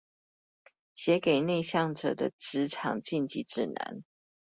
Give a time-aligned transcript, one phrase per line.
[0.95, 4.03] 寫給內向者的職場進擊指南